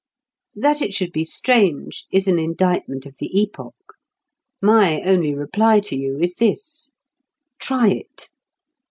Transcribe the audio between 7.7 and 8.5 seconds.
it.